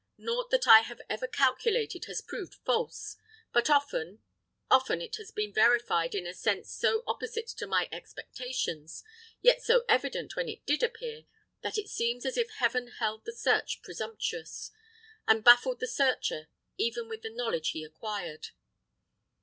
Nought 0.17 0.49
that 0.49 0.67
I 0.67 0.79
have 0.79 0.99
ever 1.11 1.27
calculated 1.27 2.05
has 2.05 2.21
proved 2.21 2.55
false; 2.65 3.17
but 3.53 3.69
often, 3.69 4.23
often 4.67 4.99
it 4.99 5.17
has 5.17 5.29
been 5.29 5.53
verified 5.53 6.15
in 6.15 6.25
a 6.25 6.33
sense 6.33 6.71
so 6.71 7.03
opposite 7.05 7.45
to 7.49 7.67
my 7.67 7.87
expectations, 7.91 9.03
yet 9.43 9.61
so 9.61 9.85
evident 9.87 10.35
when 10.35 10.49
it 10.49 10.65
did 10.65 10.81
appear, 10.81 11.25
that 11.61 11.77
it 11.77 11.87
seems 11.87 12.25
as 12.25 12.35
if 12.35 12.49
heaven 12.49 12.87
held 12.97 13.25
the 13.25 13.31
search 13.31 13.83
presumptuous, 13.83 14.71
and 15.27 15.43
baffled 15.43 15.79
the 15.79 15.85
searcher 15.85 16.49
even 16.79 17.07
with 17.07 17.21
the 17.21 17.29
knowledge 17.29 17.69
he 17.69 17.83
acquired. 17.83 18.47